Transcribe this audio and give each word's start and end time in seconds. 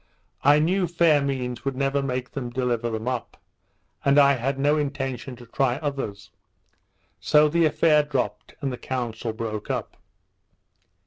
I 0.43 0.57
knew 0.57 0.87
fair 0.87 1.21
means 1.21 1.63
would 1.63 1.75
never 1.77 2.01
make 2.01 2.31
them 2.31 2.49
deliver 2.49 2.89
them 2.89 3.07
up; 3.07 3.37
and 4.03 4.17
I 4.17 4.33
had 4.33 4.57
no 4.57 4.75
intention 4.75 5.35
to 5.35 5.45
try 5.45 5.75
others. 5.75 6.31
So 7.19 7.47
the 7.47 7.65
affair 7.65 8.01
dropt, 8.01 8.55
and 8.61 8.73
the 8.73 8.77
council 8.79 9.31
broke 9.31 9.69
up. 9.69 9.97